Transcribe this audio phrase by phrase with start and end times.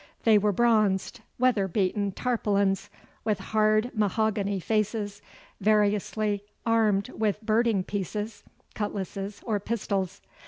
[0.23, 2.89] They were bronzed, weather beaten tarpaulins,
[3.23, 5.21] with hard mahogany faces,
[5.59, 8.41] variously armed with birding pieces,
[8.73, 10.19] cutlasses, or pistols.